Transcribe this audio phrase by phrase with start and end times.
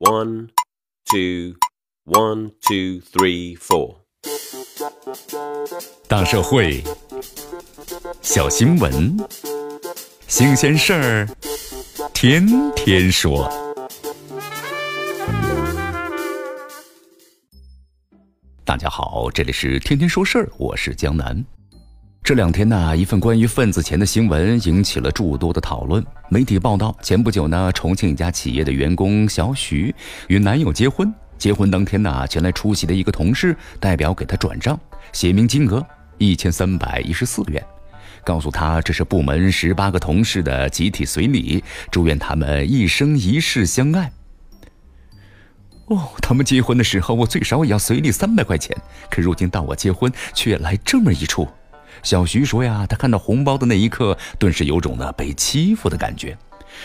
[0.00, 0.50] One,
[1.10, 1.56] two,
[2.04, 3.96] one, two, three, four。
[6.06, 6.84] 大社会，
[8.22, 9.16] 小新闻，
[10.28, 11.28] 新鲜事儿，
[12.14, 13.50] 天天说。
[18.64, 21.44] 大家好，这里是天天说事儿，我是江南。
[22.28, 26.04] 这两天呢，一份关于份子钱的新闻引起了诸多的讨论。
[26.28, 29.94] 媒体报道，前不久呢，重庆一家企业的员工小许
[30.26, 34.78] 与男友结婚，结婚当天呢，前来出席的一个同事代表给他转账，
[35.10, 35.82] 写明金额
[36.18, 37.64] 一千三百一十四元，
[38.24, 44.12] 告诉他这是部门十八个同事的集体随礼，祝愿他们一生一世相爱。
[45.86, 48.76] 哦，他们结婚的时候我最少也要随礼三百块钱，
[49.10, 51.48] 可如今到我结婚却来这么一出。
[52.02, 56.36] 小徐说呀，他看到红包的那一刻，顿时有种呢被欺负的感觉。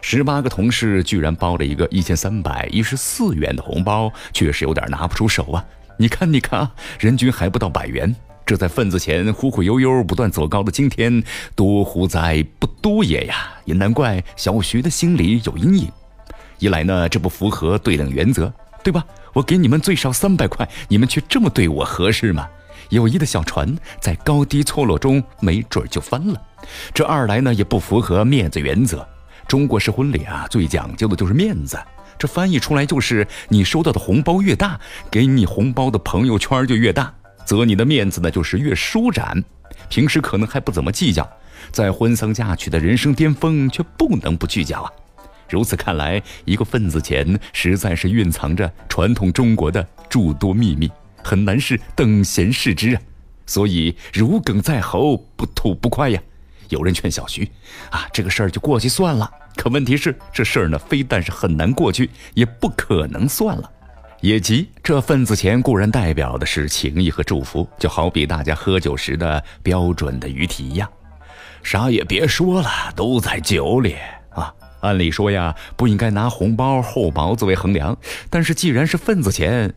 [0.00, 5.64] 十八个同事居然包了一个一千三百一十四元的红包，确实有点拿不出手啊！
[5.98, 8.14] 你看，你看啊，人均还不到百元，
[8.46, 11.22] 这在份子钱忽忽悠悠不断走高的今天，
[11.54, 13.52] 多乎哉不多也呀！
[13.66, 15.92] 也难怪小徐的心里有阴影。
[16.58, 18.50] 一来呢，这不符合对等原则，
[18.82, 19.04] 对吧？
[19.34, 22.48] 我给你们最少三百块，你们却这么对我，合适吗？
[22.90, 26.40] 友谊的小船在高低错落中没准就翻了。
[26.92, 29.06] 这二来呢，也不符合面子原则。
[29.46, 31.78] 中国式婚礼啊，最讲究的就是面子。
[32.18, 37.12] 这翻译出来就是：你收到的红包越大，给你红包的朋友圈就越大，
[37.44, 39.42] 则你的面子呢就是越舒展。
[39.88, 41.28] 平时可能还不怎么计较，
[41.70, 44.90] 在婚丧嫁娶的人生巅峰却不能不计较啊。
[45.50, 50.90] 如此看来，一个份子钱实在是蕴藏着传统中国的诸多秘密。
[51.24, 53.02] 很难是等闲视之啊，
[53.46, 56.20] 所以如鲠在喉，不吐不快呀。
[56.68, 57.50] 有人劝小徐，
[57.90, 59.30] 啊，这个事儿就过去算了。
[59.56, 63.70] 可问题是，这事儿呢，非但是很难过去，也不可能算了。
[64.20, 70.90] 也即，这份子钱固然代表的是情谊和祝福，就好比大家喝酒时的标准的语体一样，
[71.62, 73.96] 啥也别说了，都在酒里
[74.30, 74.52] 啊。
[74.80, 77.96] 按理说呀，不应该拿红包厚薄作为衡量，
[78.30, 79.72] 但是既然是份子钱。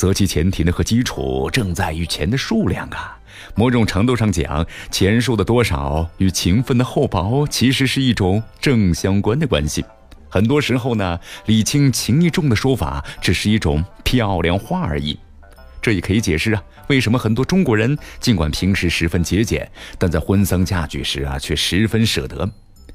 [0.00, 3.18] 则其前提呢和基础正在于钱的数量啊。
[3.54, 9.84] 某种程度上讲，钱数的多少与情分的厚薄其实是一种正相关的关系。
[10.30, 15.18] 很多时候呢，礼轻情意重的说法只是一种漂亮话而已。
[15.82, 22.50] 这也可以解释啊，为什么很多中国人尽管平时十分节俭，但在婚丧嫁娶时啊却十分舍得。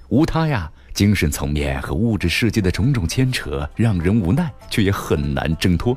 [0.09, 5.95] 无他呀，精神层面和物质世界的种种牵扯让人无奈，却也很难挣脱。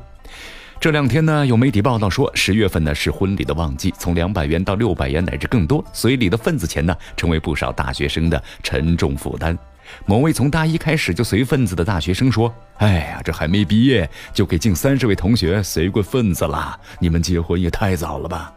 [0.79, 9.57] 这两天呢，有媒体报道说，十月份呢是婚礼的旺季，从两百元到六百元乃至更多，随礼的份子钱呢，成为不少大学生的沉重负担。
[10.05, 18.53] 某位从大一开始就随份子的大学生说：“哎呀，这还没毕业就给近三十位同学随过份子了，你们结婚也太早了吧？”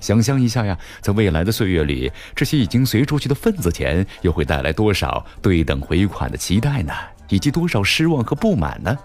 [0.00, 6.92] 想象一下呀，在未来的岁月里，这些已经随出去的份子钱又会带来多少对等回款的期待呢？
[7.28, 8.98] 以及多少失望和不满呢？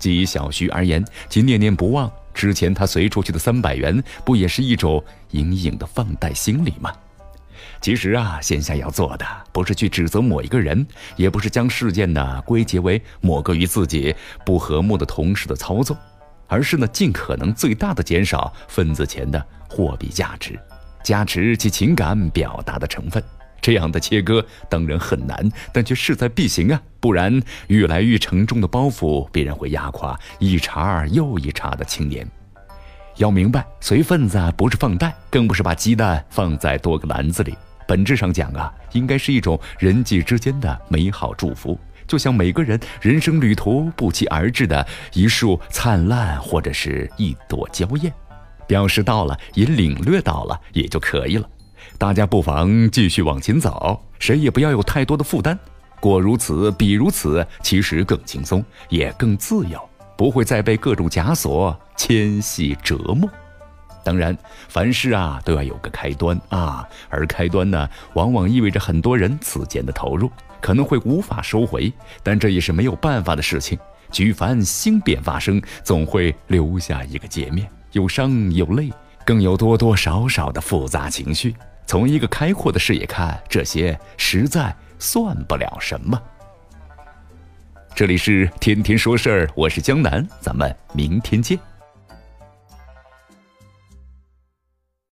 [0.00, 5.00] 基于小徐而言，其念念不忘之前他随出去的三百元，不也是一种
[5.30, 6.92] 隐隐的放贷心理吗？
[7.80, 15.96] 其实啊，线下要做的不是去指责某一个人，也不是将事件呢归结为某个与自己不和睦的同事的操作，
[16.48, 20.58] 而是呢尽可能最大的减少份子钱的货币价值，
[21.04, 23.22] 加持其情感表达的成分。
[23.60, 26.80] 这样的切割当然很难，但却势在必行啊！
[27.00, 32.26] 不然越来越沉重的包袱必然会压垮一茬又一茬的青年。
[33.16, 37.56] 要明白，随份子不是放贷，更不是把鸡蛋放在多个篮子里。
[37.86, 48.12] 本质上讲啊，应该是一种人际之间的美好祝福，就像每个人人生旅途不期而至的一束灿烂，或者是一朵娇艳，
[48.66, 51.48] 表示到了，也领略到了，也就可以了。
[52.00, 55.56] 大家不妨继续往前走，谁也不要有太多的负担。
[56.00, 59.78] 过如此，彼如此，其实更轻松，也更自由，
[60.16, 63.28] 不会再被各种枷锁牵系折磨。
[64.02, 64.34] 当然，
[64.66, 71.92] 凡事啊都要有个开端啊，而开端呢，往往意味着很多人此间的投入可能会无法收回，
[72.22, 73.78] 但这也是没有办法的事情。
[74.10, 78.90] 举凡新变发生，总会留下一个界面，有伤有泪，
[79.26, 81.54] 更有多多少少的复杂情绪。
[81.86, 86.20] 从一个开阔的视野看，这些实在算不了什么。
[87.94, 91.58] 这里是天天说事儿，我是江南，咱们明天见。